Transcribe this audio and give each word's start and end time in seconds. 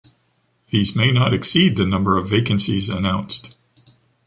These 0.71 0.95
may 0.95 1.11
not 1.11 1.31
exceed 1.31 1.77
the 1.77 1.85
number 1.85 2.17
of 2.17 2.27
vacancies 2.27 2.89
announced. 2.89 3.53